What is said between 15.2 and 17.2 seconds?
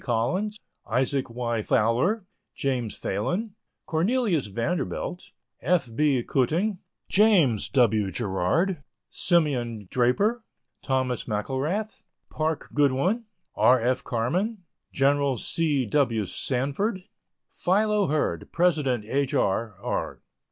C. W. Sanford,